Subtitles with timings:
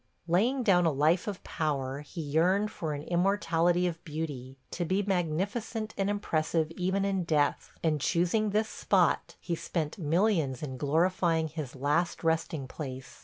[0.27, 5.03] Laying down a life of power, he yearned for an immortality of beauty– to be
[5.03, 11.49] magnificent and impressive even in death; and, choosing this spot, he spent millions in glorifying
[11.49, 13.19] his last resting place.